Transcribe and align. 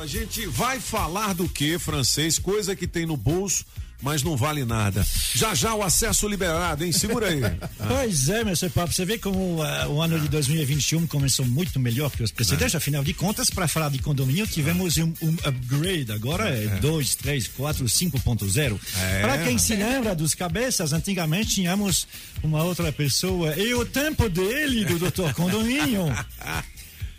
A 0.00 0.06
gente 0.06 0.46
vai 0.46 0.80
falar 0.80 1.34
do 1.34 1.46
que, 1.46 1.78
francês? 1.78 2.38
Coisa 2.38 2.74
que 2.74 2.86
tem 2.86 3.04
no 3.04 3.18
bolso, 3.18 3.66
mas 4.00 4.22
não 4.22 4.34
vale 4.34 4.64
nada. 4.64 5.06
Já 5.34 5.54
já 5.54 5.74
o 5.74 5.82
acesso 5.82 6.26
liberado, 6.26 6.86
hein? 6.86 6.90
Segura 6.90 7.28
aí. 7.28 7.40
Pois 7.86 8.30
é, 8.30 8.42
meu 8.42 8.56
senhor 8.56 8.72
Papo, 8.72 8.94
você 8.94 9.04
vê 9.04 9.18
como 9.18 9.62
uh, 9.62 9.90
o 9.90 10.00
ano 10.00 10.18
de 10.18 10.26
2021 10.28 11.06
começou 11.06 11.44
muito 11.44 11.78
melhor 11.78 12.10
que 12.10 12.22
os 12.22 12.30
precedentes. 12.30 12.74
Afinal 12.74 13.04
de 13.04 13.12
contas, 13.12 13.50
para 13.50 13.68
falar 13.68 13.90
de 13.90 13.98
condomínio, 13.98 14.46
tivemos 14.46 14.96
um, 14.96 15.12
um 15.20 15.36
upgrade. 15.44 16.10
Agora 16.12 16.48
é 16.48 16.78
2, 16.80 17.14
3, 17.16 17.48
4, 17.48 17.84
5.0. 17.84 18.80
É. 18.96 19.20
Para 19.20 19.44
quem 19.44 19.58
se 19.58 19.76
lembra 19.76 20.14
dos 20.14 20.34
cabeças, 20.34 20.94
antigamente 20.94 21.56
tínhamos 21.56 22.08
uma 22.42 22.64
outra 22.64 22.90
pessoa 22.90 23.54
e 23.54 23.74
o 23.74 23.84
tempo 23.84 24.30
dele, 24.30 24.86
do 24.86 24.98
doutor 24.98 25.32
Condomínio. 25.36 26.06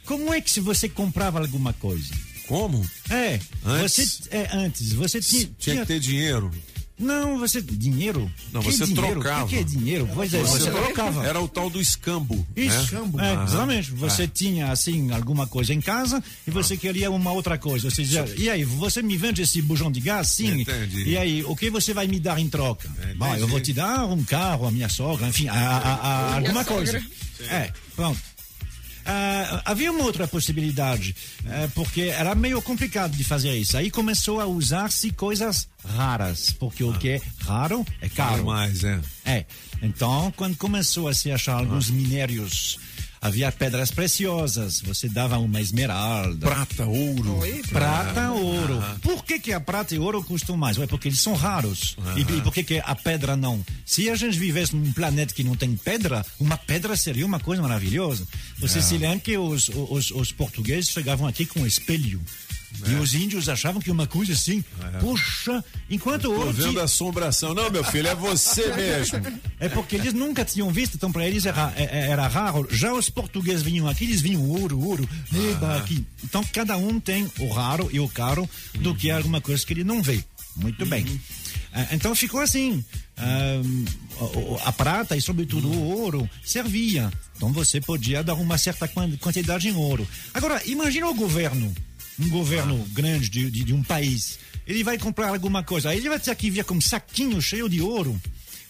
Como 0.03 0.33
é 0.33 0.41
que 0.41 0.49
se 0.49 0.59
você 0.59 0.89
comprava 0.89 1.37
alguma 1.37 1.73
coisa? 1.73 2.30
Como? 2.51 2.85
É, 3.09 3.39
Antes? 3.65 4.19
você 4.21 4.29
é 4.35 4.49
antes, 4.53 4.91
você 4.93 5.19
ti- 5.21 5.51
Tinha 5.57 5.77
que 5.81 5.85
ter 5.85 5.99
dinheiro. 6.01 6.51
não, 6.99 7.39
você 7.39 7.61
dinheiro? 7.61 8.29
Não, 8.51 8.61
Que 8.61 8.71
você 8.73 8.85
dinheiro? 8.85 9.11
trocava. 9.21 9.45
O 9.45 9.47
que, 9.47 9.55
que 9.55 9.61
é 9.61 9.63
dinheiro? 9.63 10.07
Pois 10.13 10.33
é, 10.33 10.39
você, 10.41 10.69
trocava. 10.69 11.25
Era 11.25 11.39
o 11.41 11.47
tal 11.47 11.69
do 11.69 11.79
escambo. 11.81 12.45
Isso, 12.55 12.93
né? 13.15 13.29
é, 13.39 13.43
exatamente. 13.43 13.91
Você 13.91 14.27
tinha, 14.27 14.69
assim, 14.71 15.11
alguma 15.11 15.47
coisa 15.47 15.73
em 15.73 15.79
casa 15.81 16.21
e 16.45 16.51
você 16.51 16.75
queria 16.77 17.09
uma 17.09 17.31
outra 17.31 17.57
coisa. 17.57 17.89
Você 17.89 18.03
dizia, 18.03 18.25
e 18.37 18.49
aí, 18.49 18.63
você 18.65 19.01
me 19.01 19.15
vende 19.17 19.41
esse 19.41 19.61
bujão 19.61 19.89
de 19.91 19.99
gás? 20.01 20.27
Sim. 20.29 20.61
Entendi. 20.61 21.05
E 21.09 21.17
aí, 21.17 21.43
o 21.45 21.55
que 21.55 21.69
você 21.71 21.93
vai 21.93 22.05
me 22.05 22.19
dar 22.19 22.37
em 22.37 22.49
troca? 22.49 22.87
É, 23.01 23.13
Bom, 23.15 23.33
eu 23.35 23.47
vou 23.47 23.59
te 23.61 23.71
dar 23.73 24.05
um 24.05 24.23
carro, 24.23 24.67
a 24.67 24.71
minha 24.71 24.89
sogra, 24.89 25.27
enfim, 25.27 25.47
a, 25.47 25.53
a- 25.55 25.95
a- 25.95 26.35
alguma 26.35 26.63
coisa. 26.65 27.01
É, 27.49 27.71
pronto. 27.95 28.19
Ah, 29.13 29.61
havia 29.65 29.91
uma 29.91 30.05
outra 30.05 30.25
possibilidade, 30.25 31.13
eh, 31.45 31.67
porque 31.75 32.03
era 32.03 32.33
meio 32.33 32.61
complicado 32.61 33.11
de 33.17 33.25
fazer 33.25 33.53
isso. 33.57 33.75
Aí 33.75 33.91
começou 33.91 34.39
a 34.39 34.45
usar-se 34.45 35.11
coisas 35.11 35.67
raras, 35.97 36.53
porque 36.57 36.81
o 36.81 36.93
que 36.93 37.09
é 37.09 37.21
raro 37.39 37.85
é 37.99 38.07
Caro 38.07 38.31
caro. 38.31 38.45
mais, 38.45 38.85
é. 38.85 38.99
É. 39.25 39.45
Então, 39.81 40.31
quando 40.37 40.55
começou 40.55 41.09
a 41.09 41.13
se 41.13 41.29
achar 41.29 41.55
alguns 41.55 41.89
minérios, 41.89 42.79
havia 43.21 43.51
pedras 43.51 43.91
preciosas. 43.91 44.81
Você 44.81 45.07
dava 45.07 45.37
uma 45.37 45.61
esmeralda. 45.61 46.47
Prata, 46.47 46.85
ouro. 46.87 47.39
Prata, 47.69 48.31
ouro. 48.31 48.83
Por 49.01 49.23
que, 49.23 49.39
que 49.39 49.53
a 49.53 49.59
prata 49.59 49.93
e 49.93 49.99
ouro 49.99 50.23
custam 50.23 50.57
mais? 50.57 50.77
É 50.79 50.87
porque 50.87 51.07
eles 51.07 51.19
são 51.19 51.35
raros. 51.35 51.95
E, 52.17 52.21
e 52.21 52.41
por 52.41 52.51
que, 52.51 52.63
que 52.63 52.79
a 52.79 52.95
pedra 52.95 53.37
não? 53.37 53.63
Se 53.85 54.09
a 54.09 54.15
gente 54.15 54.39
vivesse 54.39 54.75
num 54.75 54.91
planeta 54.91 55.33
que 55.33 55.43
não 55.43 55.55
tem 55.55 55.77
pedra, 55.77 56.25
uma 56.39 56.57
pedra 56.57 56.97
seria 56.97 57.25
uma 57.25 57.39
coisa 57.39 57.61
maravilhosa. 57.61 58.27
Você 58.57 58.81
se 58.81 58.97
lembra 58.97 59.19
que 59.19 59.37
os, 59.37 59.69
os, 59.69 60.09
os 60.11 60.31
portugueses 60.31 60.89
chegavam 60.89 61.27
aqui 61.27 61.45
com 61.45 61.61
um 61.61 61.67
espelho. 62.73 62.97
E 62.97 63.01
os 63.01 63.13
índios 63.13 63.47
achavam 63.49 63.81
que 63.81 63.91
uma 63.91 64.07
coisa 64.07 64.33
assim, 64.33 64.63
puxa, 64.99 65.63
enquanto 65.89 66.25
o 66.25 66.33
Tô 66.33 66.39
ouro. 66.41 66.53
vendo 66.53 66.79
assombração. 66.79 67.53
Não, 67.53 67.69
meu 67.69 67.83
filho, 67.83 68.07
é 68.07 68.15
você 68.15 68.67
mesmo. 68.75 69.21
é 69.59 69.69
porque 69.69 69.95
eles 69.95 70.13
nunca 70.13 70.43
tinham 70.45 70.69
visto, 70.71 70.95
então 70.95 71.11
para 71.11 71.27
eles 71.27 71.45
era, 71.45 71.73
é- 71.75 71.83
é- 71.83 72.07
era 72.11 72.27
raro. 72.27 72.67
Já 72.71 72.93
os 72.93 73.09
portugueses 73.09 73.61
vinham 73.63 73.87
aqui, 73.87 74.03
eles 74.05 74.21
vinham 74.21 74.43
ouro, 74.49 74.79
ouro, 74.79 75.07
eba, 75.51 75.77
aqui. 75.77 76.05
Então 76.23 76.43
cada 76.51 76.77
um 76.77 76.99
tem 76.99 77.29
o 77.39 77.47
raro 77.49 77.89
e 77.91 77.99
o 77.99 78.07
caro 78.09 78.49
do 78.75 78.93
que 78.95 79.09
alguma 79.11 79.41
coisa 79.41 79.65
que 79.65 79.73
ele 79.73 79.83
não 79.83 80.01
vê. 80.01 80.23
Muito 80.55 80.85
bem. 80.85 81.05
Ah, 81.73 81.87
Então 81.91 82.13
ficou 82.13 82.41
assim. 82.41 82.83
ah, 83.17 83.61
a 84.65 84.71
prata 84.71 85.15
e 85.15 85.21
sobretudo 85.21 85.67
o 85.69 85.83
ouro 85.99 86.29
servia. 86.43 87.11
Então 87.35 87.51
você 87.51 87.79
podia 87.81 88.23
dar 88.23 88.33
uma 88.35 88.57
certa 88.57 88.87
quan- 88.87 89.15
quantidade 89.17 89.67
em 89.67 89.75
ouro. 89.75 90.07
Agora, 90.33 90.61
imagina 90.65 91.07
o 91.07 91.13
governo, 91.13 91.73
um 92.25 92.29
governo 92.29 92.77
grande 92.93 93.29
de, 93.29 93.49
de- 93.51 93.63
de 93.63 93.73
um 93.73 93.83
país. 93.83 94.39
Ele 94.67 94.83
vai 94.83 94.97
comprar 94.97 95.29
alguma 95.29 95.63
coisa. 95.63 95.89
Aí 95.89 95.97
ele 95.97 96.09
vai 96.09 96.19
ter 96.19 96.33
que 96.35 96.49
vir 96.49 96.63
com 96.63 96.75
um 96.75 96.81
saquinho 96.81 97.41
cheio 97.41 97.67
de 97.67 97.81
ouro. 97.81 98.19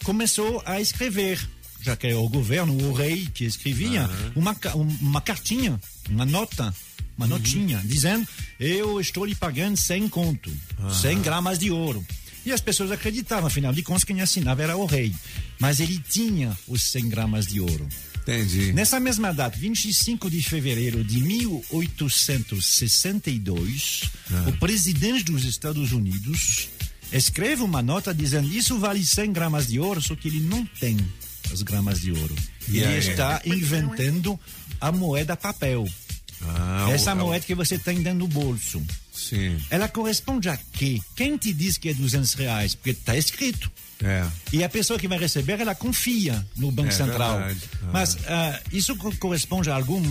Começou 0.04 0.62
a 0.66 0.80
escrever. 0.82 1.40
Já 1.82 1.96
que 1.96 2.08
é 2.08 2.16
o 2.16 2.30
governo, 2.30 2.74
o 2.88 2.94
rei 2.94 3.28
que 3.34 3.44
escrevia, 3.44 4.08
uma, 4.36 4.54
ca- 4.54 4.76
um- 4.76 4.98
uma 5.02 5.20
cartinha, 5.22 5.80
uma 6.10 6.26
nota, 6.26 6.74
uma 7.18 7.26
notinha, 7.28 7.82
dizendo: 7.84 8.28
Eu 8.60 9.00
estou 9.02 9.26
lhe 9.26 9.34
pagando 9.36 9.76
100 9.78 10.08
conto, 10.10 10.52
100 11.02 11.22
gramas 11.22 11.58
de 11.60 11.72
ouro. 11.72 12.06
E 12.46 12.52
as 12.52 12.62
pessoas 12.62 12.92
acreditavam, 12.92 13.48
afinal 13.48 13.72
de 13.74 13.84
contas, 13.84 14.04
quem 14.04 14.22
assinava 14.22 14.64
era 14.64 14.76
o 14.78 14.86
rei. 14.86 15.14
Mas 15.60 15.80
ele 15.80 16.00
tinha 16.10 16.58
os 16.68 16.84
100 16.92 17.10
gramas 17.10 17.46
de 17.48 17.60
ouro. 17.60 17.88
Entendi. 18.22 18.72
Nessa 18.74 19.00
mesma 19.00 19.34
data, 19.34 19.58
25 19.58 20.30
de 20.30 20.42
fevereiro 20.42 21.04
de 21.04 21.20
1862, 21.22 24.04
o 24.48 24.52
presidente 24.54 25.24
dos 25.26 25.44
Estados 25.44 25.92
Unidos 25.92 26.70
escreve 27.12 27.62
uma 27.64 27.82
nota 27.82 28.14
dizendo 28.14 28.48
isso 28.54 28.78
vale 28.80 29.04
100 29.06 29.34
gramas 29.34 29.68
de 29.68 29.80
ouro, 29.80 30.02
só 30.02 30.16
que 30.16 30.28
ele 30.28 30.40
não 30.42 30.66
tem 30.80 30.98
as 31.52 31.62
gramas 31.62 32.00
de 32.02 32.12
ouro. 32.12 32.36
E 32.70 32.80
ele 32.80 32.98
está 33.00 33.42
inventando 33.46 34.40
a 34.80 34.92
moeda 34.92 35.36
papel. 35.36 35.88
Ah, 36.44 36.88
Essa 36.92 37.14
o- 37.14 37.18
moeda 37.18 37.46
que 37.46 37.54
você 37.56 37.78
tem 37.78 38.02
dentro 38.02 38.20
do 38.20 38.28
bolso. 38.28 38.82
Sim. 39.32 39.58
Ela 39.70 39.88
corresponde 39.88 40.50
a 40.50 40.58
quê? 40.58 41.00
Quem 41.16 41.38
te 41.38 41.54
diz 41.54 41.78
que 41.78 41.88
é 41.88 41.94
200 41.94 42.34
reais? 42.34 42.76
Porque 42.76 42.90
está 42.90 43.16
escrito. 43.16 43.72
É. 44.04 44.28
E 44.52 44.62
a 44.64 44.68
pessoa 44.68 45.00
que 45.00 45.08
vai 45.08 45.18
receber, 45.18 45.60
ela 45.62 45.74
confia 45.74 46.46
no 46.58 46.70
Banco 46.72 46.90
É 46.90 46.92
Central. 46.92 47.38
verdade. 47.38 47.60
Mas 47.94 48.18
ah, 48.28 48.60
isso 48.74 48.96
co- 48.98 49.16
corresponde 49.18 49.70
a, 49.70 49.76
algum, 49.76 50.04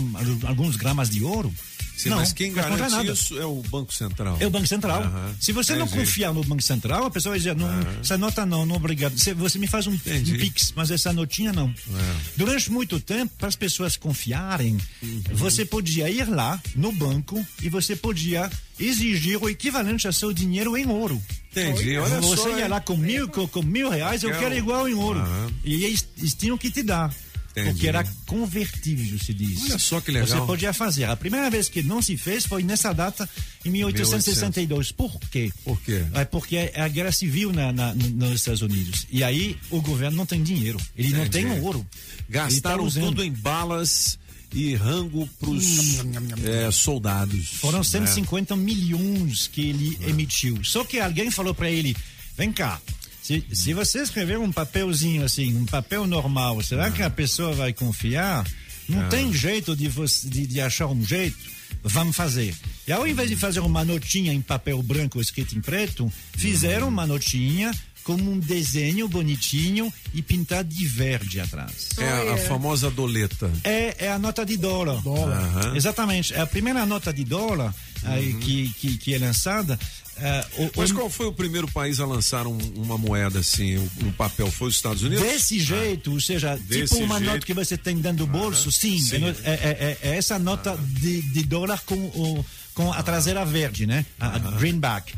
a 0.45 0.49
alguns 0.49 0.75
gramas 0.75 1.09
de 1.09 1.23
ouro? 1.23 1.53
Sim, 2.03 2.09
não, 2.09 2.17
mas 2.17 2.33
quem 2.33 2.51
garante 2.53 2.89
nada. 2.91 3.11
isso 3.11 3.37
é 3.39 3.45
o 3.45 3.61
Banco 3.69 3.93
Central. 3.93 4.37
É 4.39 4.47
o 4.47 4.49
Banco 4.49 4.67
Central. 4.67 5.03
Se 5.39 5.51
você 5.51 5.75
não 5.75 5.85
Entendi. 5.85 5.99
confiar 5.99 6.33
no 6.33 6.43
Banco 6.43 6.61
Central, 6.61 7.05
a 7.05 7.11
pessoa 7.11 7.31
vai 7.31 7.39
dizer, 7.39 7.55
não, 7.55 7.69
essa 8.01 8.17
nota 8.17 8.45
não, 8.45 8.65
não 8.65 8.75
obrigado. 8.75 9.17
Você, 9.17 9.33
você 9.33 9.59
me 9.59 9.67
faz 9.67 9.85
um, 9.87 9.91
um 9.93 9.97
pix, 9.99 10.73
mas 10.75 10.89
essa 10.91 11.11
notinha 11.13 11.51
não. 11.53 11.67
É. 11.69 12.15
Durante 12.37 12.71
muito 12.71 12.99
tempo, 12.99 13.33
para 13.37 13.47
as 13.47 13.55
pessoas 13.55 13.95
confiarem, 13.97 14.77
Uhum. 15.03 15.21
você 15.33 15.65
podia 15.65 16.09
ir 16.09 16.27
lá 16.29 16.59
no 16.75 16.91
banco 16.91 17.43
e 17.61 17.69
você 17.69 17.95
podia 17.95 18.49
exigir 18.79 19.37
o 19.41 19.49
equivalente 19.49 20.07
a 20.07 20.11
seu 20.11 20.31
dinheiro 20.33 20.75
em 20.77 20.87
ouro. 20.87 21.21
Entendi. 21.51 21.97
Olha 21.97 22.21
você 22.21 22.35
só. 22.49 22.57
ia 22.57 22.67
lá 22.67 22.79
com 22.79 22.95
mil, 22.95 23.27
com, 23.27 23.47
com 23.47 23.61
mil 23.61 23.89
reais, 23.89 24.23
eu 24.23 24.29
Quero- 24.29 24.41
quero 24.41 24.55
igual 24.57 24.87
em 24.87 24.93
ouro. 24.93 25.21
E 25.63 25.83
eles, 25.85 26.07
eles 26.17 26.33
tinham 26.33 26.57
que 26.57 26.71
te 26.71 26.81
dar. 26.81 27.13
Entendi. 27.51 27.69
Porque 27.71 27.87
era 27.87 28.03
convertível, 28.25 29.19
se 29.19 29.33
diz. 29.33 29.63
Olha 29.65 29.77
só 29.77 29.99
que 29.99 30.11
legal. 30.11 30.27
Você 30.27 30.45
podia 30.45 30.73
fazer. 30.73 31.03
A 31.03 31.15
primeira 31.15 31.49
vez 31.49 31.67
que 31.67 31.83
não 31.83 32.01
se 32.01 32.15
fez 32.15 32.45
foi 32.45 32.63
nessa 32.63 32.93
data, 32.93 33.29
em 33.65 33.69
1862. 33.69 34.91
Por 34.91 35.19
quê? 35.29 35.51
Por 35.63 35.79
quê? 35.81 36.05
É 36.13 36.23
porque 36.25 36.55
é 36.55 36.81
a 36.81 36.87
guerra 36.87 37.11
civil 37.11 37.51
na, 37.51 37.71
na- 37.73 37.93
nos 37.93 38.31
Estados 38.35 38.61
Unidos. 38.61 39.05
E 39.11 39.23
aí 39.23 39.57
o 39.69 39.81
governo 39.81 40.17
não 40.17 40.25
tem 40.25 40.41
dinheiro. 40.41 40.79
Ele 40.95 41.09
não 41.09 41.25
Entendi. 41.25 41.49
tem 41.49 41.59
ouro. 41.61 41.85
Gastaram 42.29 42.89
tá 42.89 42.99
tudo 43.01 43.23
em 43.23 43.31
balas 43.31 44.17
e 44.53 44.73
rango 44.75 45.27
pros 45.39 45.99
é, 46.43 46.71
soldados. 46.71 47.49
Foram 47.55 47.79
né? 47.79 47.83
150 47.83 48.55
milhões 48.55 49.47
que 49.47 49.69
ele 49.69 49.97
emitiu. 50.07 50.63
Só 50.63 50.83
que 50.83 50.99
alguém 50.99 51.29
falou 51.31 51.53
para 51.53 51.69
ele: 51.69 51.95
vem 52.37 52.51
cá. 52.51 52.79
Se, 53.21 53.43
se 53.51 53.73
você 53.73 54.01
escrever 54.01 54.39
um 54.39 54.51
papelzinho 54.51 55.23
assim, 55.23 55.55
um 55.55 55.65
papel 55.65 56.07
normal, 56.07 56.61
será 56.63 56.89
que 56.89 57.03
a 57.03 57.09
pessoa 57.09 57.53
vai 57.53 57.71
confiar? 57.71 58.45
Não 58.89 59.07
tem 59.09 59.31
jeito 59.33 59.75
de, 59.75 59.87
você, 59.87 60.27
de, 60.27 60.47
de 60.47 60.59
achar 60.59 60.87
um 60.87 61.05
jeito? 61.05 61.37
Vamos 61.83 62.15
fazer. 62.15 62.55
E 62.87 62.91
ao 62.91 63.07
invés 63.07 63.29
de 63.29 63.35
fazer 63.35 63.59
uma 63.59 63.85
notinha 63.85 64.33
em 64.33 64.41
papel 64.41 64.81
branco 64.83 65.21
escrito 65.21 65.57
em 65.57 65.61
preto, 65.61 66.11
fizeram 66.33 66.87
uma 66.87 67.07
notinha 67.07 67.71
com 68.03 68.13
um 68.13 68.39
desenho 68.39 69.07
bonitinho 69.07 69.93
e 70.13 70.21
pintado 70.21 70.67
de 70.67 70.85
verde 70.85 71.39
atrás. 71.39 71.89
É 71.97 72.07
a, 72.07 72.33
a 72.33 72.37
famosa 72.37 72.89
doleta. 72.89 73.51
É, 73.63 74.05
é 74.05 74.11
a 74.11 74.19
nota 74.19 74.45
de 74.45 74.57
dólar. 74.57 75.01
Aham. 75.05 75.75
Exatamente. 75.75 76.33
É 76.33 76.41
a 76.41 76.47
primeira 76.47 76.85
nota 76.85 77.13
de 77.13 77.23
dólar 77.23 77.73
aí, 78.03 78.33
que, 78.35 78.69
que, 78.79 78.97
que 78.97 79.13
é 79.13 79.17
lançada. 79.19 79.79
é, 80.17 80.45
o- 80.57 80.71
Mas 80.77 80.91
qual 80.91 81.09
foi 81.09 81.25
o 81.25 81.33
primeiro 81.33 81.67
país 81.71 81.99
a 81.99 82.05
lançar 82.05 82.45
um- 82.47 82.57
uma 82.75 82.97
moeda 82.97 83.39
assim, 83.39 83.77
um, 83.77 83.89
um 84.07 84.11
papel? 84.11 84.51
Foi 84.51 84.67
os 84.67 84.75
Estados 84.75 85.01
Unidos? 85.03 85.23
Desse 85.23 85.59
jeito, 85.59 86.11
ou 86.11 86.19
seja, 86.21 86.55
Desse 86.57 86.93
tipo 86.93 87.05
uma 87.05 87.17
jeito. 87.17 87.31
nota 87.33 87.45
que 87.45 87.53
você 87.53 87.77
tem 87.77 87.95
dentro 87.97 88.19
do 88.25 88.27
bolso, 88.27 88.71
sim. 88.71 88.99
sim. 88.99 89.23
É, 89.25 89.29
é- 89.29 89.97
é- 90.03 90.09
é 90.09 90.15
essa 90.17 90.37
nota 90.37 90.77
de, 90.77 91.21
de 91.21 91.43
dólar 91.43 91.81
com, 91.85 91.95
o, 91.95 92.45
com 92.73 92.91
a 92.93 93.01
traseira 93.01 93.43
verde, 93.45 93.85
né? 93.87 94.05
A, 94.19 94.35
a 94.35 94.39
greenback. 94.39 95.13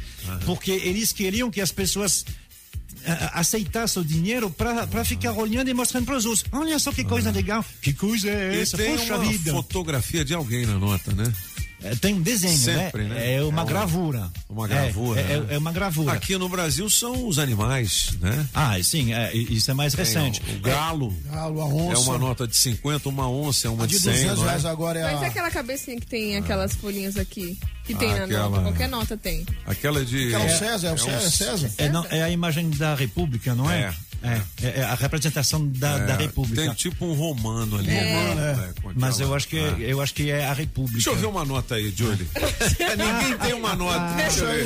Porque 0.45 0.71
eles 0.71 1.11
queriam 1.11 1.51
que 1.51 1.59
as 1.59 1.71
pessoas 1.71 2.23
ah, 3.05 3.39
aceitassem 3.41 4.01
o 4.01 4.05
dinheiro 4.05 4.49
para 4.49 5.03
ficar 5.03 5.33
olhando 5.33 5.69
e 5.69 5.73
mostrando 5.73 6.05
para 6.05 6.15
os 6.15 6.25
outros. 6.25 6.45
Olha 6.53 6.79
só 6.79 6.91
que 6.93 7.03
coisa 7.03 7.29
legal. 7.31 7.65
Que 7.81 7.91
coisa 7.93 8.29
é 8.29 8.55
E 8.55 8.61
essa? 8.61 8.77
tem 8.77 8.95
Poxa 8.97 9.17
uma 9.17 9.25
vida. 9.29 9.51
fotografia 9.51 10.23
de 10.23 10.33
alguém 10.33 10.65
na 10.65 10.79
nota, 10.79 11.11
né? 11.13 11.25
É, 11.83 11.95
tem 11.95 12.13
um 12.13 12.21
desenho, 12.21 12.57
Sempre, 12.57 13.03
né? 13.03 13.15
né? 13.15 13.33
É 13.35 13.43
uma 13.43 13.63
É 13.63 13.65
gravura. 13.65 14.31
uma 14.49 14.65
É, 14.65 14.69
gravura, 14.69 15.19
É, 15.19 15.23
é- 15.33 15.39
né? 15.41 15.47
é 15.55 15.57
uma 15.57 15.71
gravura. 15.71 16.13
Aqui 16.13 16.37
no 16.37 16.47
Brasil 16.47 16.89
são 16.89 17.27
os 17.27 17.37
animais, 17.39 18.11
né? 18.21 18.47
Ah, 18.53 18.81
sim, 18.81 19.13
é, 19.13 19.33
isso 19.35 19.69
é 19.69 19.73
mais 19.73 19.93
Tem 19.93 20.05
recente. 20.05 20.41
O, 20.47 20.55
o 20.55 20.59
galo 20.59 21.13
Galo, 21.29 21.61
a 21.61 21.65
é 21.65 21.67
onça. 21.67 21.99
uma 22.09 22.17
nota 22.17 22.47
de 22.47 22.55
50, 22.55 23.09
uma 23.09 23.29
onça 23.29 23.67
é 23.67 23.69
uma 23.69 23.83
A 23.83 23.87
de 23.87 23.95
de 23.95 23.99
100, 24.01 24.13
200 24.13 24.37
não 24.37 24.43
é? 24.45 24.47
reais 24.47 24.65
agora 24.65 24.99
é 24.99 25.03
Mas 25.03 25.21
é 25.21 25.25
a... 25.25 25.27
aquela 25.27 25.51
cabecinha 25.51 25.99
que 25.99 26.07
tem 26.07 26.37
aquelas 26.37 26.73
folhinhas 26.75 27.17
aqui. 27.17 27.57
Que 27.85 27.93
tem 27.93 28.11
Ah, 28.13 28.17
na 28.19 28.23
aquela- 28.23 28.49
nota. 28.49 28.61
Qualquer 28.63 28.87
nota 28.89 29.17
tem. 29.17 29.45
Aquela 29.65 30.05
de... 30.05 30.27
Aquela 30.33 30.45
é, 30.45 30.57
César, 30.57 30.87
é 30.87 30.91
o 30.91 30.93
é 30.93 30.97
César, 30.97 31.29
César? 31.31 31.71
É, 31.77 31.89
não, 31.89 32.05
é 32.09 32.23
a 32.23 32.29
imagem 32.29 32.69
da 32.69 32.95
República, 32.95 33.53
não 33.53 33.69
é? 33.69 33.93
É. 34.23 34.41
É, 34.65 34.79
é 34.79 34.83
a 34.83 34.95
representação 34.95 35.67
da, 35.67 35.97
é, 35.99 36.05
da 36.05 36.15
República. 36.15 36.61
Tem 36.61 36.73
tipo 36.73 37.05
um 37.05 37.13
romano 37.13 37.77
ali. 37.77 37.89
É. 37.91 38.35
né? 38.35 38.73
com 38.81 38.91
Mas 38.95 39.19
eu 39.19 39.35
acho 39.35 39.47
que 39.49 39.59
Ah. 39.59 39.75
eu 39.79 40.01
acho 40.01 40.13
que 40.13 40.31
é 40.31 40.45
a 40.45 40.53
República. 40.53 40.93
Deixa 40.93 41.09
eu 41.09 41.15
ver 41.17 41.25
uma 41.27 41.43
nota 41.43 41.75
aí, 41.75 41.93
Julie. 41.95 42.25
Ninguém 42.97 43.37
tem 43.37 43.53
uma 43.53 43.75
nota. 43.75 44.13
Deixa 44.15 44.39
eu 44.39 44.47
ver. 44.47 44.65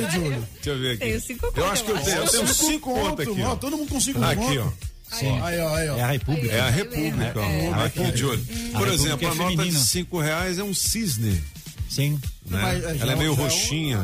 Deixa 0.54 0.70
eu 0.70 0.78
ver 0.78 0.90
aqui. 0.92 0.98
Tenho 1.00 1.20
cinco 1.20 1.52
Eu 1.56 1.66
acho 1.70 1.84
que 1.84 1.90
eu 1.90 1.98
tenho, 1.98 2.16
eu 2.18 2.28
tenho 2.28 2.48
cinco 2.48 2.92
conto 2.94 3.22
aqui, 3.22 3.42
ó. 3.42 3.56
Todo 3.56 3.76
mundo 3.76 3.88
com 3.88 4.00
cinco 4.00 4.22
Aqui, 4.22 4.36
conto. 4.36 4.60
ó. 4.60 5.16
Sim. 5.16 5.40
Aí, 5.40 5.58
ó, 5.58 5.74
aí, 5.74 5.88
ó. 5.88 5.96
É 5.96 6.02
a 6.02 6.10
República. 6.10 6.54
É 6.54 6.60
a 6.60 6.70
República, 6.70 7.40
ó. 7.40 7.42
É. 7.42 7.84
Aqui, 7.86 8.16
Júlio. 8.16 8.44
Por 8.72 8.88
exemplo, 8.88 9.26
é 9.26 9.30
a 9.30 9.34
nota 9.34 9.64
de 9.64 9.72
cinco 9.78 10.20
reais 10.20 10.58
é 10.58 10.62
um 10.62 10.74
cisne. 10.74 11.42
Sim. 11.88 12.20
né? 12.46 12.60
Mas, 12.62 12.84
é, 12.84 12.96
Ela 13.00 13.12
é 13.12 13.16
meio 13.16 13.28
é 13.30 13.32
um- 13.32 13.34
roxinha. 13.34 13.98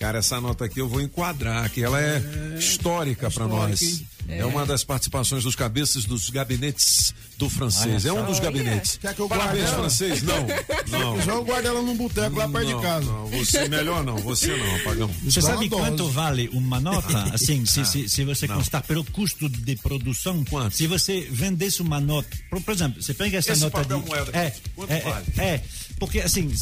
Cara, 0.00 0.18
essa 0.20 0.40
nota 0.40 0.64
aqui 0.64 0.80
eu 0.80 0.88
vou 0.88 1.00
enquadrar, 1.00 1.68
que 1.70 1.82
ela 1.82 2.00
é 2.00 2.22
histórica 2.58 3.30
para 3.30 3.46
nós. 3.48 3.82
histórica, 3.82 4.06
É. 4.28 4.44
uma 4.44 4.66
das 4.66 4.84
participações 4.84 5.42
dos 5.42 5.56
cabeças 5.56 6.04
dos 6.04 6.28
gabinetes 6.28 7.14
do 7.38 7.48
francês. 7.48 8.04
É 8.04 8.12
um 8.12 8.26
dos 8.26 8.40
gabinetes. 8.40 8.98
Quer 9.00 9.14
que 9.14 9.20
eu 9.20 9.28
Parabéns, 9.28 9.52
guarde 9.52 9.72
ela? 9.72 9.78
francês. 9.78 10.22
Não, 10.22 10.46
não. 10.88 11.22
Já 11.22 11.32
eu 11.32 11.44
guardo 11.44 11.66
ela 11.66 11.82
num 11.82 11.96
boteco 11.96 12.36
lá 12.36 12.48
perto 12.48 12.68
não, 12.68 12.76
de 12.76 12.82
casa. 12.82 13.06
Não, 13.06 13.26
você 13.28 13.68
melhor 13.68 14.04
não, 14.04 14.16
você 14.16 14.56
não, 14.56 14.76
apagão. 14.76 15.08
Você 15.24 15.40
Dá 15.40 15.46
sabe 15.46 15.66
uma 15.66 15.68
dose. 15.70 15.82
quanto 15.82 16.08
vale 16.08 16.48
uma 16.52 16.80
nota? 16.80 17.18
Assim, 17.32 17.64
se, 17.64 17.84
se, 17.84 18.08
se 18.08 18.24
você 18.24 18.46
constar 18.48 18.82
pelo 18.82 19.04
custo 19.04 19.48
de 19.48 19.76
produção, 19.76 20.44
Quanto? 20.44 20.74
se 20.74 20.86
você 20.86 21.26
vendesse 21.30 21.80
uma 21.80 22.00
nota, 22.00 22.28
por, 22.50 22.60
por 22.60 22.74
exemplo, 22.74 23.00
você 23.02 23.14
pega 23.14 23.38
essa 23.38 23.52
Esse 23.52 23.62
nota 23.62 23.78
papel 23.78 24.00
de, 24.00 24.08
moeda, 24.08 24.36
é, 24.36 24.52
quanto 24.74 24.90
é, 24.92 25.00
vale? 25.00 25.26
É, 25.38 25.44
é, 25.44 25.64
porque 25.98 26.20
assim, 26.20 26.52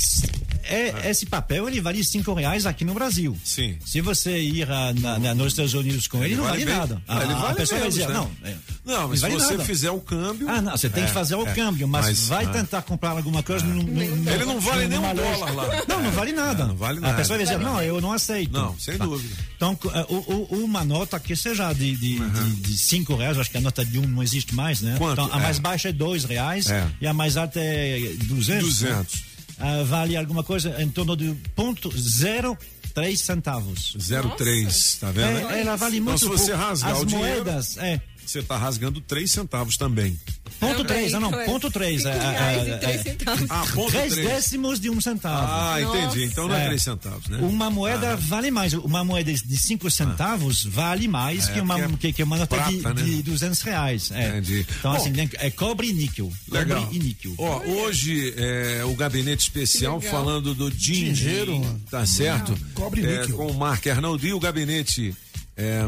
s- 0.67 0.75
é, 1.07 1.11
esse 1.11 1.27
papel 1.27 1.69
ele 1.69 1.81
vale 1.81 2.03
cinco 2.05 2.33
reais 2.35 2.67
aqui 2.67 2.85
no 2.85 2.95
Brasil. 2.95 3.37
Sim. 3.45 3.77
Se 3.85 4.01
você 4.01 4.39
ir 4.41 4.71
ah, 4.71 4.93
na, 4.95 5.19
na- 5.19 5.35
nos 5.35 5.49
Estados 5.53 5.75
Unidos 5.75 6.07
com 6.07 6.23
ele, 6.25 6.35
não 6.37 6.45
vale, 6.45 6.65
bem. 6.65 6.75
nada. 6.75 7.03
Ah, 7.07 7.23
ele 7.23 7.33
a, 7.33 7.37
a 7.37 7.41
vale 7.41 7.55
pessoa 7.57 7.81
vai 7.81 7.89
menos, 7.89 7.95
dizer, 7.95 8.09
né? 8.09 8.15
não, 8.15 8.31
é, 8.45 8.57
Não, 8.85 9.09
mas 9.09 9.19
se 9.19 9.23
vale 9.23 9.35
você 9.35 9.51
nada. 9.53 9.65
fizer 9.65 9.91
o 9.91 10.01
câmbio. 10.01 10.49
Ah, 10.49 10.61
não, 10.63 10.73
você 10.77 10.89
tem 10.91 11.05
É, 11.05 11.07
que 11.07 11.13
fazer 11.13 11.35
o 11.35 11.47
é. 11.47 11.55
câmbio, 11.55 11.87
mas, 11.89 12.07
Mas, 12.07 12.29
vai 12.29 12.45
ah. 12.45 12.49
tentar 12.51 12.83
comprar 12.83 13.11
alguma 13.11 13.43
coisa. 13.43 13.65
Não, 13.65 13.83
não, 13.83 14.03
Ele 14.33 14.45
não 14.45 14.61
vale 14.61 14.89
nem 14.89 14.99
um 14.99 15.15
dólar 15.15 15.55
lá. 15.55 15.83
Não, 15.89 16.03
não 16.03 16.11
vale 16.13 16.33
nada. 16.33 16.61
Não, 16.65 16.69
não 16.69 16.77
vale 16.77 16.99
A 16.99 17.01
nada. 17.03 17.17
pessoa 17.17 17.37
vai 17.39 17.47
dizer, 17.47 17.59
não, 17.59 17.83
eu 17.83 18.01
não 18.01 18.13
aceito. 18.13 18.53
Não, 18.53 18.79
sem 18.79 18.97
Tá. 18.99 19.05
dúvida. 19.05 19.35
Então, 19.57 19.79
eh, 19.95 20.07
uma 20.51 20.85
nota 20.85 21.19
que 21.21 21.35
seja 21.37 21.73
de, 21.73 21.97
de, 21.97 22.19
de, 22.19 22.51
de 22.57 22.79
cinco 22.79 23.15
reais, 23.17 23.39
acho 23.39 23.51
que 23.51 23.57
a 23.57 23.61
nota 23.61 23.85
de 23.85 23.99
um 23.99 24.07
não 24.07 24.23
existe 24.23 24.55
mais, 24.55 24.81
né? 24.81 24.97
Quanto? 24.99 25.21
Então, 25.21 25.35
a 25.37 25.39
mais 25.41 25.59
É. 25.59 25.61
baixa 25.61 25.89
é 25.89 25.93
dois 25.93 26.25
reais 26.25 26.69
É. 26.71 26.87
e 27.01 27.07
a 27.07 27.13
mais 27.13 27.37
alta 27.37 27.59
é 27.61 27.99
200. 28.25 28.65
200. 28.81 29.36
Ah, 29.59 29.83
vale 29.85 30.17
alguma 30.17 30.43
coisa 30.45 30.81
em 30.83 30.89
torno 30.91 31.17
de 31.17 31.35
ponto 31.55 31.91
zero 31.97 32.57
três 32.95 33.21
centavos. 33.21 33.95
0,3, 33.99 34.99
tá 35.01 35.11
vendo? 35.11 35.51
É, 35.51 35.61
ela 35.61 35.77
vale 35.77 35.97
então, 35.99 36.07
muito 36.07 36.19
se 36.19 36.25
você 36.27 36.53
pouco. 36.53 36.67
rasgar 36.67 36.93
As 36.93 37.03
o 37.03 37.05
dinheiro, 37.07 37.45
moedas, 37.45 37.77
é. 37.77 38.01
você 38.25 38.43
tá 38.43 38.57
rasgando 38.57 39.03
3 39.03 39.31
centavos 39.31 39.77
também. 39.77 40.19
Ponto 40.59 40.85
Também, 40.85 40.97
3, 41.03 41.15
ah, 41.15 41.21
não, 41.21 41.31
ué. 41.31 41.45
ponto 41.45 41.71
3. 41.71 42.03
Cinco 42.03 42.15
reais 42.15 42.69
e 42.69 42.79
três 42.79 43.01
centavos. 43.03 43.47
Ah, 43.51 43.65
ponto 43.75 43.91
Três 43.93 44.13
3. 44.15 44.29
décimos 44.29 44.81
de 44.81 44.91
um 44.91 45.01
centavo. 45.01 45.47
Ah, 45.49 45.81
entendi. 45.81 46.25
Então 46.25 46.49
não 46.49 46.55
é 46.57 46.63
É. 46.65 46.67
3 46.69 46.83
centavos, 46.83 47.29
né? 47.29 47.39
Uma 47.43 47.71
moeda 47.71 48.13
Ah. 48.13 48.17
vale 48.17 48.51
mais. 48.51 48.73
Uma 48.73 49.05
moeda 49.05 49.33
de 49.33 49.57
5 49.59 49.91
centavos 49.91 50.65
vale 50.65 51.07
mais 51.09 51.49
É, 51.49 51.53
que, 51.53 51.61
uma, 51.61 51.79
é 51.81 51.89
que, 51.99 52.13
que 52.13 52.23
uma 52.23 52.39
nota 52.39 52.57
de, 52.71 52.79
prata, 52.79 52.95
né? 53.01 53.07
de 53.07 53.23
200 53.23 53.61
reais. 53.63 54.11
É. 54.13 54.29
Entendi. 54.29 54.67
Então, 54.79 54.93
Bom, 54.93 54.97
assim, 54.99 55.13
é 55.39 55.51
cobre 55.51 55.89
e 55.89 55.93
níquel. 55.93 56.33
Legal. 56.51 56.81
Cobre 56.83 56.97
e 56.97 57.03
níquel. 57.03 57.35
Ó, 57.39 57.61
hoje 57.65 58.33
é, 58.37 58.83
o 58.85 58.95
gabinete 58.95 59.41
especial 59.43 60.01
falando 60.01 60.55
do 60.55 60.71
dinheiro, 60.71 61.61
tá 61.91 62.05
certo? 62.07 62.57
Cobre 62.75 63.03
e 63.03 63.07
É, 63.07 63.21
níquel. 63.21 63.37
com 63.37 63.47
o 63.49 63.55
Mark 63.55 63.87
Arnaldi, 63.87 64.33
o 64.33 64.41
gabinete 64.41 65.15
é, 65.57 65.83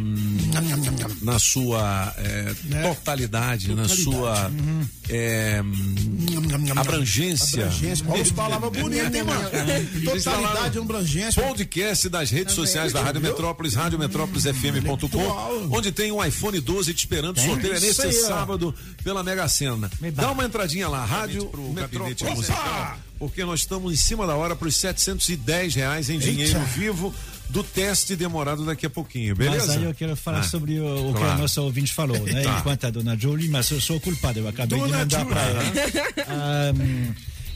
na 1.21 1.39
sua 1.39 2.15
é, 2.17 2.55
Né? 2.65 2.83
totalidade, 2.83 3.69
na 3.75 3.83
Totalidade. 3.83 4.03
sua 4.03 4.51
é, 5.11 5.61
hum, 5.63 6.47
abrangência. 6.77 7.67
Abrangência. 7.67 8.07
Olha 8.09 8.23
as 8.23 8.31
palavras 8.33 8.73
bonitas, 8.73 9.15
hein, 9.15 9.23
mano? 9.25 9.51
Totalidade, 10.05 10.79
abrangência. 10.79 11.43
Podcast 11.43 12.09
das 12.09 12.31
redes 12.31 12.55
sociais 12.55 12.93
da 12.95 13.03
Rádio 13.03 13.21
Metrópolis, 13.21 13.75
radiometrópolisfm.com, 13.75 15.69
onde 15.77 15.93
tem 15.93 16.11
um 16.13 16.25
iPhone 16.25 16.59
12 16.61 16.95
te 16.95 16.99
esperando. 17.01 17.35
Tem? 17.37 17.47
Sorteio 17.47 17.75
é 17.75 17.81
neste 17.81 18.07
ó. 18.07 18.13
sábado 18.13 18.75
pela 19.05 19.23
Mega 19.23 19.47
Sena. 19.49 19.91
Dá. 20.01 20.23
Dá 20.23 20.31
uma 20.33 20.45
entradinha 20.45 20.89
lá, 20.89 21.05
Rádio 21.05 21.51
Metrópolis 21.75 22.23
Musical, 22.23 22.99
porque 23.19 23.45
nós 23.45 23.61
estamos 23.61 23.93
em 23.93 23.97
cima 23.97 24.27
da 24.27 24.35
hora 24.35 24.57
para 24.57 24.69
os 24.69 24.77
710 24.77 25.75
reais 25.75 26.09
em 26.09 26.19
dinheiro 26.19 26.59
Eita. 26.59 26.71
vivo 26.71 27.15
do 27.51 27.65
teste 27.65 28.15
demorado 28.15 28.65
daqui 28.67 28.85
a 28.87 28.91
pouquinho, 28.91 29.35
Mas 29.39 29.49
beleza? 29.49 29.73
aí 29.79 29.85
eu 29.85 29.95
quero 29.95 30.15
falar 30.17 30.41
Ah, 30.41 30.43
sobre 30.43 30.79
o, 30.79 31.11
o 31.11 31.13
que 31.13 31.19
claro. 31.19 31.33
a 31.35 31.39
nossa 31.39 31.61
ouvinte 31.63 31.93
falou, 31.93 32.19
né? 32.25 32.43
Tá. 32.43 32.59
Enquanto 32.59 32.85
a 32.87 32.91
dona 32.91 33.17
Jolie, 33.19 33.49
mas 33.49 33.71
eu 33.71 33.81
sou 33.81 33.99
culpado, 34.01 34.39
eu 34.41 34.49
acabei 34.49 34.79
Dona 34.79 35.07
de 35.07 35.17
mandar 35.17 35.21
Julie. 35.21 35.35
para 35.35 35.43
ela. 35.43 36.71
Ahm, 36.71 37.15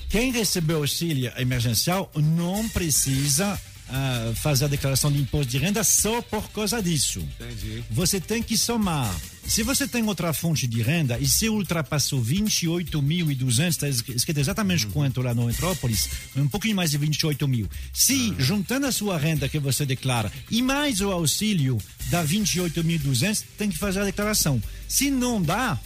quem 0.09 0.33
recebeu 0.33 0.79
auxílio 0.79 1.31
emergencial 1.37 2.11
não 2.17 2.69
precisa 2.71 3.59
ah, 3.91 4.33
fazer 4.37 4.65
a 4.65 4.69
declaração 4.69 5.13
de 5.13 5.19
imposto 5.19 5.51
de 5.51 5.59
renda 5.59 5.85
só 5.85 6.23
por 6.23 6.49
causa 6.51 6.83
disso. 6.83 7.21
Entendi. 7.41 7.85
Você 7.91 8.19
tem 8.21 8.43
que 8.43 8.57
somar. 8.57 9.15
Se 9.47 9.63
você 9.63 9.87
tem 9.89 10.03
outra 10.07 10.33
fonte 10.33 10.67
de 10.67 10.81
renda 10.83 11.19
e 11.19 11.27
se 11.29 11.49
ultrapassou 11.49 12.23
28.200, 12.23 13.69
está 13.69 13.89
escrito 13.89 14.39
exatamente 14.39 14.87
quanto 14.87 15.21
lá 15.21 15.35
no 15.35 15.47
Metrópolis, 15.47 16.09
um 16.37 16.49
pouquinho 16.49 16.77
mais 16.77 16.93
de 16.93 16.99
28 16.99 17.47
mil. 17.49 17.69
Se 17.93 18.35
juntando 18.39 18.87
a 18.87 18.93
sua 18.93 19.19
renda 19.19 19.49
que 19.49 19.59
você 19.59 19.85
declara 19.85 20.33
e 20.51 20.63
mais 20.63 21.01
o 21.01 21.11
auxílio 21.11 21.79
dá 22.09 22.25
28.200, 22.25 23.45
tem 23.59 23.69
que 23.69 23.77
fazer 23.79 24.01
a 24.01 24.05
declaração. 24.05 24.63
Se 24.89 25.11
não 25.11 25.43
dá, 25.43 25.79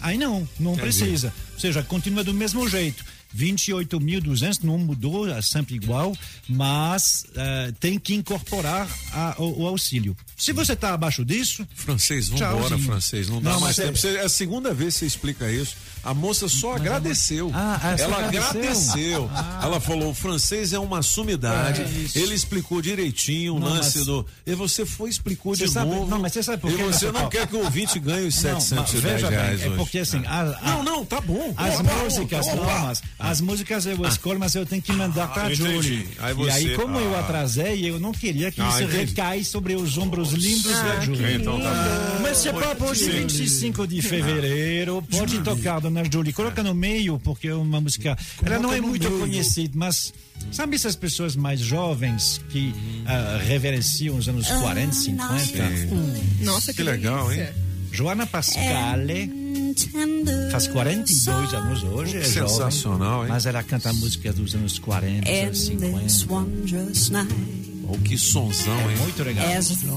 aí 0.00 0.16
não, 0.18 0.48
não 0.60 0.76
precisa. 0.76 1.32
Ou 1.54 1.60
seja, 1.60 1.82
continua 1.82 2.22
do 2.22 2.34
mesmo 2.34 2.68
jeito. 2.68 3.04
28.200 3.34 4.58
não 4.62 4.76
mudou, 4.78 5.26
é 5.26 5.40
sempre 5.40 5.74
igual, 5.74 6.14
mas 6.46 7.24
eh, 7.34 7.72
tem 7.80 7.98
que 7.98 8.14
incorporar 8.14 8.86
a- 9.10 9.34
o, 9.38 9.62
o 9.62 9.66
auxílio. 9.66 10.14
Se 10.42 10.52
você 10.52 10.72
está 10.72 10.92
abaixo 10.92 11.24
disso, 11.24 11.64
Francês, 11.72 12.28
vambora, 12.28 12.50
Tchauzinho. 12.66 12.78
francês. 12.82 13.28
Não 13.28 13.40
dá 13.40 13.52
Não, 13.52 13.60
mais 13.60 13.76
mas 13.76 13.78
é- 13.78 13.86
tempo. 13.86 13.98
Você- 13.98 14.16
É 14.16 14.24
a 14.24 14.28
segunda 14.28 14.74
vez 14.74 14.94
que 14.94 15.00
você 15.00 15.06
explica 15.06 15.48
isso. 15.48 15.76
A 16.04 16.12
moça 16.12 16.48
só 16.48 16.74
agradeceu. 16.74 17.48
Ah, 17.54 17.78
ah, 17.80 17.94
Ela 17.96 18.16
agradeceu? 18.26 18.42
Ah. 18.42 18.50
agradeceu. 18.50 19.30
Ela 19.62 19.80
falou: 19.80 20.10
o 20.10 20.14
francês 20.14 20.72
é 20.72 20.78
uma 20.80 21.00
sumidade. 21.00 21.82
É. 21.82 22.18
Ele 22.18 22.34
explicou 22.34 22.82
direitinho 22.82 23.54
o 23.54 23.60
Não, 23.60 23.68
lance 23.68 23.98
mas- 23.98 24.06
do. 24.08 24.26
E 24.44 24.52
você 24.56 24.84
foi 24.84 25.10
e 25.10 25.12
explicou 25.12 25.54
Você 25.54 25.66
de 25.66 25.70
sabe- 25.70 25.90
novo. 25.94 26.10
não, 26.10 26.18
mas 26.18 26.32
você 26.32 26.42
sabe 26.42 26.60
por 26.60 26.72
E 26.72 26.76
quê, 26.76 26.82
você 26.82 27.12
não 27.12 27.28
quer 27.28 27.46
que 27.46 27.54
o 27.54 27.60
ouvinte 27.62 28.00
ganhe 28.00 28.26
os 28.26 28.42
Não, 28.42 28.54
mas 28.54 28.64
710 28.64 29.00
veja 29.14 29.28
bem, 29.28 29.38
reais 29.38 29.62
é 29.62 29.66
hoje. 29.68 29.76
porque 29.76 29.98
assim, 30.00 30.22
a- 30.26 30.40
a- 30.60 30.70
Não, 30.72 30.82
não, 30.82 31.04
tá 31.04 31.20
bom. 31.20 31.54
As 31.56 31.78
Opa, 31.78 31.94
músicas, 31.94 32.46
opa. 32.48 32.56
não, 32.56 32.78
mas 32.86 33.02
as 33.20 33.40
músicas 33.40 33.86
eu 33.86 34.04
escolho, 34.08 34.40
mas 34.40 34.56
eu 34.56 34.66
tenho 34.66 34.82
que 34.82 34.92
mandar 34.92 35.32
Ah, 35.36 35.44
entendi. 35.52 35.54
Julie. 35.72 36.08
Aí 36.18 36.34
e 36.36 36.50
aí, 36.50 36.74
como 36.76 36.98
eu 36.98 37.14
ah. 37.14 37.20
atrasei, 37.20 37.88
eu 37.88 38.00
não 38.00 38.10
queria 38.10 38.50
que 38.50 38.60
Ah, 38.60 38.70
isso 38.70 38.82
entendi. 38.82 38.96
recaia 39.04 39.44
sobre 39.44 39.76
os 39.76 39.96
ombros 39.96 40.31
lindos 40.32 40.72
da 40.72 41.00
Julie. 41.00 41.34
Então 41.34 41.60
tá 41.60 41.70
bom. 41.70 42.22
Mas 42.22 42.38
se 42.38 42.48
é 42.48 42.52
papo 42.52 42.86
hoje, 42.86 43.10
25 43.10 43.86
de 43.86 44.02
fevereiro, 44.02 45.02
pode 45.10 45.38
tocar, 45.40 45.80
dona 45.80 46.02
Julie. 46.10 46.32
Coloca 46.32 46.62
no 46.62 46.74
meio, 46.74 47.18
porque 47.20 47.48
é 47.48 47.54
uma 47.54 47.80
música. 47.80 48.16
Ela 48.42 48.58
não 48.58 48.72
é 48.72 48.80
muito 48.80 49.08
meio. 49.08 49.20
conhecida, 49.20 49.72
mas 49.76 50.12
sabe 50.50 50.76
essas 50.76 50.96
pessoas 50.96 51.36
mais 51.36 51.60
jovens 51.60 52.40
que 52.48 52.74
ah, 53.06 53.38
reverenciam 53.46 54.16
os 54.16 54.28
anos 54.28 54.48
40, 54.48 54.92
50? 54.92 55.34
Nossa, 56.40 56.72
Que 56.72 56.78
que, 56.78 56.82
legal, 56.82 57.32
hein? 57.32 57.46
Joana 57.92 58.26
Pascale 58.26 59.30
faz 60.50 60.66
42 60.66 61.54
anos 61.54 61.82
hoje, 61.84 62.16
é 62.16 62.22
jovem. 62.22 62.48
Sensacional, 62.48 63.22
hein? 63.22 63.28
Mas 63.28 63.46
ela 63.46 63.62
canta 63.62 63.92
música 63.92 64.32
dos 64.32 64.54
anos 64.54 64.78
40, 64.78 65.30
And 65.30 65.54
50. 65.54 65.92
Oh, 67.88 67.98
que 67.98 68.16
sonzão, 68.16 68.90
hein? 68.90 68.96
Muito 68.98 69.22
legal. 69.24 69.44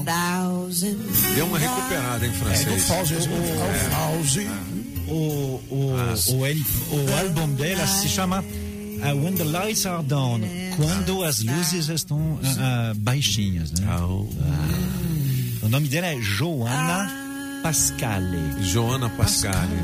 thousand 0.04 0.96
Deu 1.34 1.46
uma 1.46 1.58
recuperada 1.58 2.26
em 2.26 2.30
É 2.30 2.32
francês. 2.32 2.66
É 2.66 2.70
o 2.70 2.78
Fauzi. 3.90 4.46
O, 5.08 5.60
o, 5.70 5.94
o, 6.90 7.14
álbum 7.18 7.54
dela 7.54 7.86
se 7.86 8.08
chama 8.08 8.40
uh, 8.40 9.24
When 9.24 9.34
the 9.36 9.44
Lights 9.44 9.86
Are 9.86 10.02
Down, 10.02 10.40
quando 10.76 11.22
as 11.22 11.38
luzes 11.44 11.88
estão 11.88 12.18
uh, 12.18 12.38
uh, 12.40 12.94
baixinhas. 12.96 13.70
Né? 13.72 13.86
Ah, 13.88 14.04
o- 14.04 14.28
O 15.62 15.68
nome 15.68 15.88
dela 15.88 16.08
é 16.08 16.20
Joana 16.20 17.08
Pascale. 17.62 18.62
Joana 18.62 19.08
Pascale. 19.10 19.74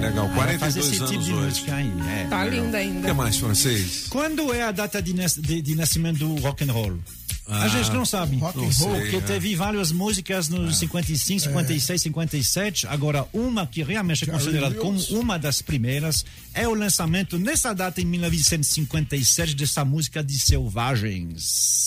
É. 0.00 0.06
Legal, 0.06 0.26
faz 0.58 0.74
42 0.74 0.86
esse 0.86 0.96
anos 0.98 1.10
tipo 1.10 1.22
de 1.24 1.32
hoje. 1.32 1.46
música 1.46 1.74
aí. 1.76 1.92
É. 2.20 2.26
Tá 2.28 2.44
linda 2.44 2.66
O 2.66 2.70
que 2.70 2.76
ainda. 2.76 3.14
mais, 3.14 3.36
francês? 3.36 4.06
Quando 4.10 4.52
é 4.52 4.62
a 4.62 4.72
data 4.72 5.00
de, 5.00 5.14
nas- 5.14 5.34
de- 5.36 5.62
de 5.62 5.74
nascimento 5.76 6.18
do 6.18 6.34
rock 6.40 6.64
and 6.64 6.72
roll? 6.72 6.98
A 7.46 7.68
gente 7.68 7.90
não 7.90 8.06
sabe. 8.06 8.38
Rock 8.38 8.58
and 8.58 8.62
Não 8.62 8.70
roll. 8.70 8.92
sei, 8.94 9.00
Porque 9.02 9.16
é. 9.16 9.20
teve 9.20 9.54
várias 9.54 9.92
músicas 9.92 10.48
nos 10.48 10.78
55, 10.78 11.40
56, 11.40 12.00
57. 12.02 12.86
Agora, 12.86 13.26
uma 13.32 13.66
que 13.66 13.82
realmente 13.82 14.24
é 14.24 14.26
considerada 14.26 14.74
como 14.76 14.98
uma 15.10 15.38
das 15.38 15.60
primeiras 15.60 16.24
é 16.54 16.66
o 16.66 16.72
lançamento 16.74 17.38
nessa 17.38 17.74
data, 17.74 18.00
em 18.00 18.04
1957, 18.06 19.54
dessa 19.54 19.84
música 19.84 20.24
de 20.24 20.38
Selvagens. 20.38 21.82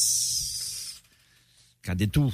Cadê 1.81 2.05
tu? 2.07 2.31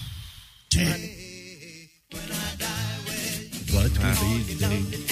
What 3.72 3.98
will 4.00 4.44
be 4.46 4.56
the- 4.56 5.04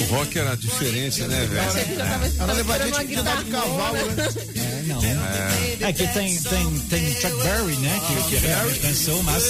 O 0.00 0.04
rock 0.14 0.38
era 0.38 0.56
diferente, 0.56 1.22
né, 1.22 1.46
velho? 1.46 1.60
Ela 2.38 2.60
esperando 2.60 2.64
uma 2.64 2.78
gente 2.78 3.06
que 3.06 3.14
andar 3.16 3.44
de 3.44 3.50
cavalo, 3.50 3.96
né? 3.96 4.28
É, 4.56 4.82
não. 4.86 5.00
É 5.86 5.92
que 5.92 6.06
tem, 6.08 6.36
tem, 6.42 6.80
tem 6.88 7.14
Chuck 7.14 7.42
Berry, 7.42 7.76
né? 7.76 8.00
Que, 8.06 8.30
que 8.30 8.46
realmente 8.46 8.86
lançou, 8.86 9.22
mas 9.22 9.44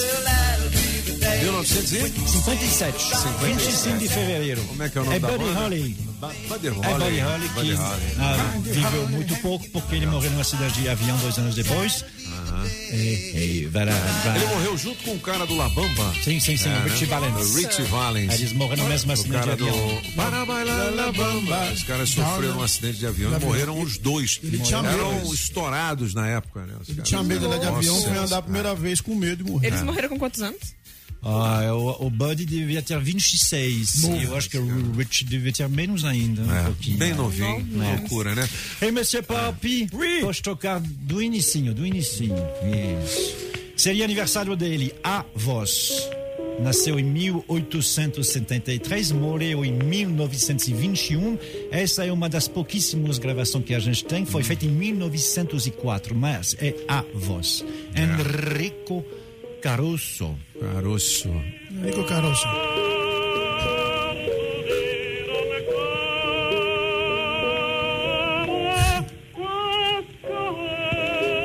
1957. 1.41 2.29
57, 2.29 3.19
25 3.45 3.99
de 3.99 4.09
fevereiro. 4.09 4.63
Como 4.63 4.83
é 4.83 4.89
que 4.89 4.99
é 4.99 5.01
o 5.01 5.05
nome 5.05 5.17
é 5.17 5.21
da 5.21 5.29
Buddy 5.29 5.45
banda? 5.45 5.61
Holly. 5.61 6.10
Buddy 6.21 6.67
É 6.67 6.71
Holly. 6.71 7.15
Que 7.15 7.73
Holly. 7.75 7.77
ah, 8.19 8.53
viveu 8.63 9.09
muito 9.09 9.37
pouco 9.37 9.69
porque 9.71 9.97
ele 9.97 10.07
morreu 10.07 10.31
numa 10.33 10.45
cidade 10.45 10.75
de 10.75 10.89
avião 10.89 11.17
dois 11.19 11.39
anos 11.39 11.55
depois. 11.55 12.05
E, 12.93 13.63
e, 13.63 13.67
vai, 13.67 13.87
vai, 13.87 14.37
Ele 14.37 14.47
morreu 14.47 14.77
junto 14.77 15.03
com 15.05 15.13
o 15.15 15.21
cara 15.21 15.47
do 15.47 15.57
Labamba. 15.57 16.13
Sim, 16.23 16.39
sim, 16.41 16.57
sim, 16.57 16.69
É, 16.69 16.73
o 16.77 16.81
né? 16.81 16.91
Richie 16.91 17.07
Valens. 17.07 17.35
O 17.51 17.57
Richie 17.57 17.83
Valens. 17.85 18.35
Eles 18.35 18.53
morreram 18.53 18.83
na 18.83 18.89
mesma 18.91 19.15
O 19.15 19.17
cidade 19.17 19.45
cara 19.45 19.57
de 19.57 19.63
do. 19.65 19.69
avião. 19.69 20.03
Para 20.17 20.45
bailar 20.45 20.95
la 20.95 21.13
bamba. 21.13 21.73
Os 21.73 21.83
caras 21.85 22.11
sofreram 22.11 22.59
um 22.59 22.63
acidente 22.63 22.99
de 22.99 23.07
avião 23.07 23.33
e 23.35 23.45
morreram 23.45 23.81
os 23.81 23.97
dois. 23.97 24.39
tinha 24.65 24.79
Eram 24.79 25.33
estourados 25.33 26.13
na 26.15 26.29
época, 26.29 26.67
né? 26.67 26.75
Os 26.81 26.89
caras. 26.89 27.09
Tinha 27.09 27.23
medo 27.23 27.49
de 27.49 27.67
avião, 27.67 28.01
foi 28.03 28.17
andar 28.19 28.39
a 28.39 28.43
primeira 28.43 28.75
vez 28.75 29.01
com 29.01 29.15
medo 29.15 29.43
de 29.45 29.51
morrer. 29.51 29.69
Eles 29.69 29.83
morreram 29.83 30.09
com 30.11 30.19
quantos 30.19 30.43
anos? 30.43 30.61
Ah, 31.23 31.75
o, 31.75 32.07
o 32.07 32.11
Buddy 32.11 32.47
devia 32.47 32.81
ter 32.81 32.99
26. 32.99 34.05
E 34.05 34.25
eu 34.25 34.35
acho 34.37 34.49
que 34.49 34.57
o 34.57 34.93
Rich 34.93 35.25
devia 35.25 35.53
ter 35.53 35.69
menos 35.69 36.03
ainda. 36.05 36.41
Um 36.43 36.57
É, 36.57 36.63
pouquinho. 36.65 36.97
bem 36.99 37.15
novinho, 37.15 37.59
Novinho. 37.67 37.99
loucura, 37.99 38.35
né? 38.35 38.49
Ei, 38.81 38.91
Monsieur 38.91 39.23
Papi, 39.23 39.87
pode 40.23 40.43
tocar 40.43 40.81
do 40.81 41.23
inicinho, 41.23 41.75
do 41.75 41.85
inicinho. 41.87 42.35
Isso. 43.05 43.37
Seria 43.77 44.05
aniversário 44.05 44.57
dele, 44.57 44.95
a 45.05 45.25
voz. 45.35 45.91
Nasceu 46.63 46.99
em 46.99 47.05
1873, 47.05 49.13
morreu 49.13 49.65
em 49.65 49.73
1921. 49.73 51.39
Essa 51.71 52.05
é 52.05 52.13
uma 52.13 52.29
das 52.29 52.47
pouquíssimas 52.49 53.19
gravações 53.19 53.65
que 53.65 53.73
a 53.75 53.79
gente 53.79 54.05
tem. 54.05 54.27
Foi 54.27 54.43
feita 54.43 54.67
em 54.67 54.71
1904, 54.71 56.15
mas 56.15 56.55
é 56.59 56.75
a 56.87 57.03
voz. 57.15 57.65
Enrico 57.97 59.03
Caruso. 59.61 60.37
Caroço. 60.59 61.29
Nico 61.71 62.05
Caroço. 62.05 62.90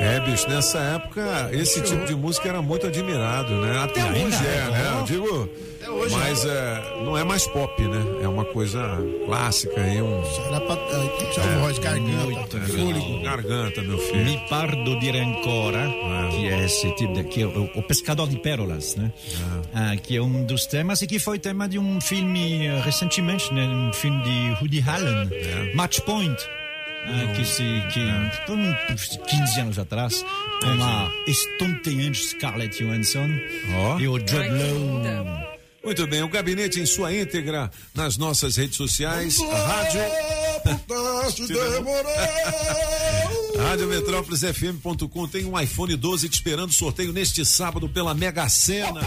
É, 0.06 0.20
bicho, 0.20 0.48
nessa 0.48 0.78
época 0.78 1.50
esse 1.52 1.80
tipo 1.82 2.04
de 2.06 2.14
música 2.14 2.48
era 2.48 2.62
muito 2.62 2.86
admirado, 2.86 3.52
né? 3.60 3.82
Até 3.82 4.04
hoje 4.04 4.46
é, 4.46 4.56
é, 4.56 4.70
né? 4.70 4.92
ó. 4.94 4.98
Eu 5.00 5.04
digo, 5.04 5.50
mas 6.10 6.44
é, 6.44 7.02
não 7.04 7.16
é 7.16 7.24
mais 7.24 7.46
pop, 7.48 7.82
né? 7.82 8.22
É 8.22 8.28
uma 8.28 8.44
coisa 8.44 8.80
clássica 9.26 9.80
aí, 9.80 10.00
um 10.00 10.22
Era 10.46 10.60
pra. 10.60 10.76
Tem 10.76 11.08
que 11.18 11.30
tirar 11.32 11.58
voz, 11.58 11.78
garganta, 11.78 12.58
muito 12.58 12.60
fôlego. 12.60 13.22
garganta, 13.22 13.82
meu 13.82 13.98
filho. 13.98 14.24
Mi 14.24 14.40
pardo 14.48 14.98
dire 15.00 15.18
ancora, 15.18 15.90
que 16.30 16.48
é 16.48 16.64
esse 16.64 16.90
tipo 16.94 17.12
de, 17.12 17.24
que 17.24 17.42
é 17.42 17.46
o, 17.46 17.64
o 17.74 17.82
pescador 17.82 18.28
de 18.28 18.38
pérolas, 18.38 18.96
né? 18.96 19.12
Ah, 19.74 19.96
que 19.96 20.16
é 20.16 20.22
um 20.22 20.44
dos 20.44 20.66
temas 20.66 21.02
e 21.02 21.06
que 21.06 21.18
foi 21.18 21.38
tema 21.38 21.68
de 21.68 21.78
um 21.78 22.00
filme 22.00 22.66
eh, 22.66 22.80
recentemente, 22.80 23.52
né? 23.52 23.64
Um 23.66 23.92
filme 23.92 24.22
de 24.22 24.56
Woody 24.60 24.84
Allen, 24.86 25.74
Match 25.74 26.00
Point. 26.00 26.36
Ah, 27.08 27.32
que 27.34 27.44
se 27.44 27.62
que 27.92 28.00
por 28.46 28.58
uns 28.58 29.18
15 29.28 29.60
anos 29.60 29.78
atrás 29.78 30.24
com 30.60 30.82
a 30.82 31.10
estonteante 31.26 32.24
Scarlett 32.24 32.82
Johansson 32.82 33.28
Ó. 33.74 33.98
e 33.98 34.08
o 34.08 34.18
Jude 34.18 34.48
Law. 34.48 35.56
Muito 35.84 36.06
bem, 36.08 36.22
o 36.22 36.28
gabinete 36.28 36.80
em 36.80 36.86
sua 36.86 37.14
íntegra 37.14 37.70
nas 37.94 38.16
nossas 38.16 38.56
redes 38.56 38.76
sociais, 38.76 39.38
rádio. 39.38 40.00
Radiometrópolisfm.com 43.56 45.28
tem 45.28 45.44
um 45.44 45.58
iPhone 45.58 45.94
12 45.94 46.28
te 46.28 46.34
esperando 46.34 46.72
sorteio 46.72 47.12
neste 47.12 47.44
sábado 47.44 47.88
pela 47.88 48.14
Mega 48.14 48.48
Sena. 48.48 49.00